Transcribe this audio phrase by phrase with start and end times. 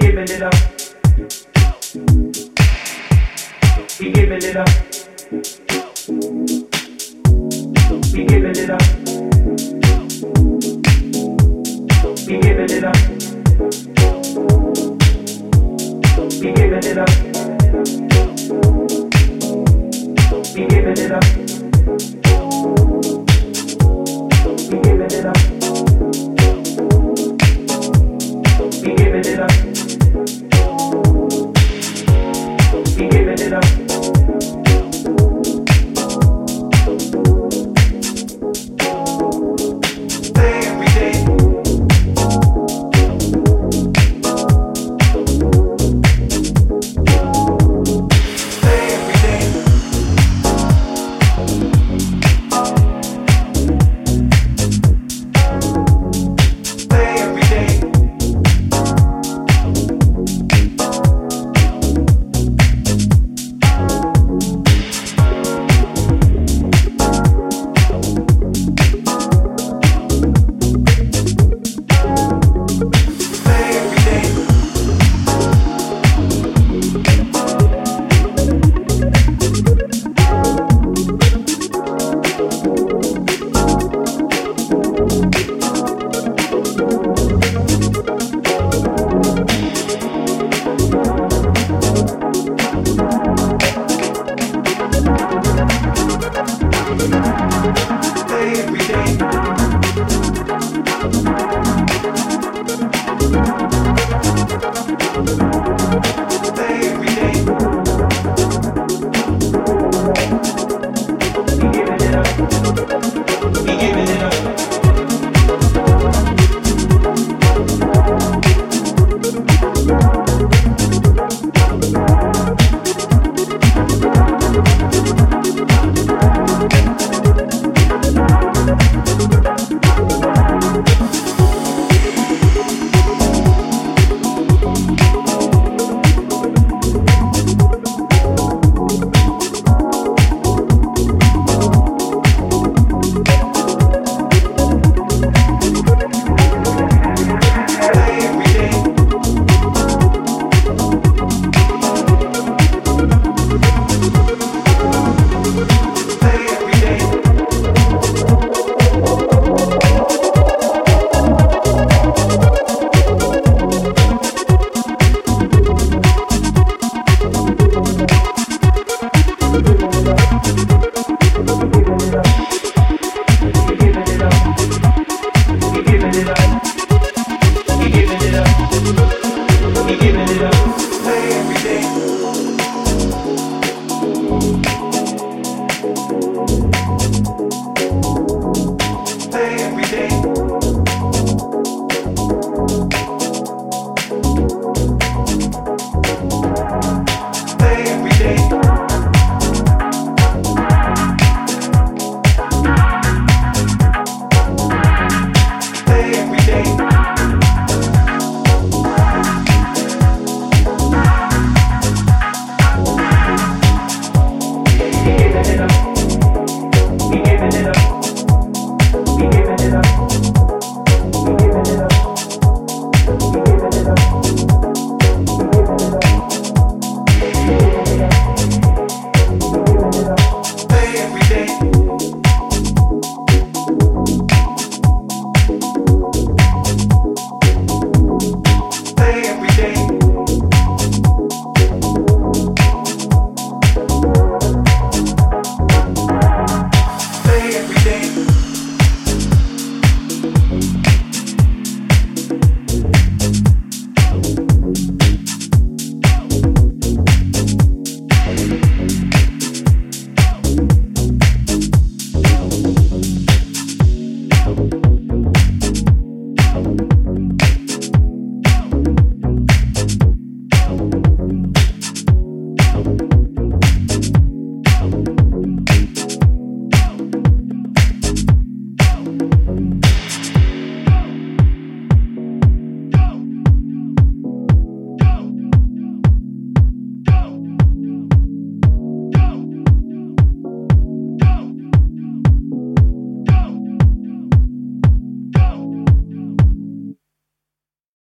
[0.00, 0.54] giving it up.
[3.98, 4.68] He giving it up.
[8.06, 8.82] He giving it up.
[12.16, 13.19] He giving it up.